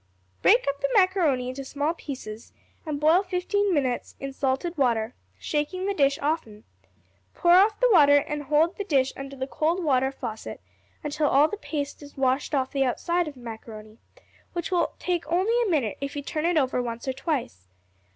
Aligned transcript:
Break 0.41 0.65
up 0.67 0.81
the 0.81 0.89
macaroni 0.95 1.49
into 1.49 1.63
small 1.63 1.93
pieces, 1.93 2.53
and 2.87 2.99
boil 2.99 3.21
fifteen 3.21 3.71
minutes 3.71 4.15
in 4.19 4.33
salted 4.33 4.75
water, 4.75 5.13
shaking 5.37 5.85
the 5.85 5.93
dish 5.93 6.17
often. 6.23 6.63
Pour 7.35 7.51
off 7.51 7.79
the 7.79 7.87
water 7.91 8.17
and 8.17 8.41
hold 8.45 8.77
the 8.77 8.83
dish 8.83 9.13
under 9.15 9.35
the 9.35 9.45
cold 9.45 9.83
water 9.83 10.11
faucet 10.11 10.59
until 11.03 11.29
all 11.29 11.47
the 11.47 11.55
paste 11.57 12.01
is 12.01 12.17
washed 12.17 12.55
off 12.55 12.71
the 12.71 12.83
outside 12.83 13.27
of 13.27 13.35
the 13.35 13.41
macaroni, 13.41 13.99
which 14.53 14.71
will 14.71 14.95
take 14.97 15.31
only 15.31 15.53
a 15.61 15.69
minute 15.69 15.99
if 16.01 16.15
you 16.15 16.23
turn 16.23 16.47
it 16.47 16.57
over 16.57 16.81
once 16.81 17.07
or 17.07 17.13
twice. 17.13 17.67